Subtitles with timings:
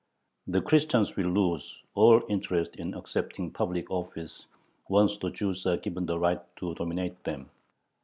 [0.47, 4.47] The Christians will lose all interest in accepting public office
[4.89, 7.51] once the Jews are given the right to dominate them.